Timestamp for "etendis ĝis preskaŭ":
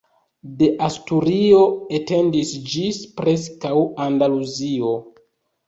1.99-3.77